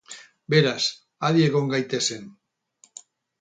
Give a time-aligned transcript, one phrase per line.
[0.53, 0.85] Beraz,
[1.29, 2.25] adi egon gaitezen.